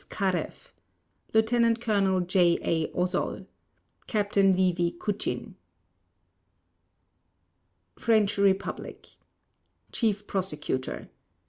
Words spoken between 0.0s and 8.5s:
Karev Lieutenant Colonel J. A. Ozol Captain V. V. Kuchin French